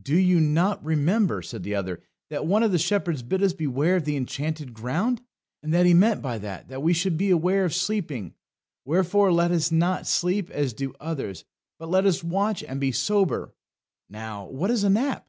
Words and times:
"Do 0.00 0.16
you 0.16 0.40
not 0.40 0.82
remember," 0.82 1.42
said 1.42 1.62
the 1.62 1.74
other, 1.74 2.00
"that 2.30 2.46
one 2.46 2.62
of 2.62 2.72
the 2.72 2.78
shepherds 2.78 3.22
bid 3.22 3.42
us 3.42 3.52
beware 3.52 3.96
of 3.96 4.06
the 4.06 4.16
Enchanted 4.16 4.72
Ground? 4.72 5.20
And 5.62 5.74
he 5.86 5.92
meant 5.92 6.22
by 6.22 6.38
that 6.38 6.68
that 6.68 6.82
we 6.82 6.94
should 6.94 7.18
beware 7.18 7.66
of 7.66 7.74
sleeping; 7.74 8.32
wherefore 8.86 9.30
let 9.30 9.50
us 9.50 9.70
not 9.70 10.06
sleep 10.06 10.48
as 10.48 10.72
do 10.72 10.94
others, 10.98 11.44
but 11.78 11.90
let 11.90 12.06
us 12.06 12.24
watch 12.24 12.64
and 12.64 12.80
be 12.80 12.90
sober." 12.90 13.54
Now, 14.08 14.46
what 14.46 14.70
is 14.70 14.82
a 14.82 14.88
nap? 14.88 15.28